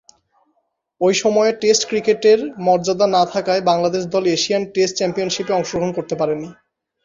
ঐ 1.01 1.09
সময়ে 1.21 1.51
টেস্ট 1.61 1.83
ক্রিকেটের 1.89 2.39
মর্যাদা 2.65 3.07
না 3.15 3.23
থাকায় 3.33 3.61
বাংলাদেশ 3.69 4.03
দল 4.13 4.23
এশিয়ান 4.29 4.63
টেস্ট 4.73 4.93
চ্যাম্পিয়নশীপে 4.97 5.55
অংশগ্রহণ 5.55 5.91
করতে 5.97 6.15
পারেনি। 6.21 6.47